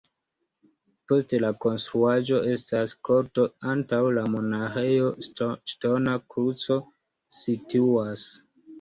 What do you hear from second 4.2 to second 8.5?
la monaĥejo ŝtona kruco situas.